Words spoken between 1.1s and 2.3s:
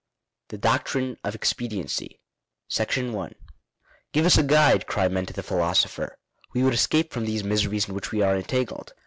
OF EXPEDIENCY.§